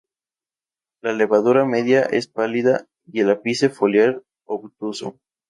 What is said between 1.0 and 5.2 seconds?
La nervadura media es pálida y el ápice foliar obtuso.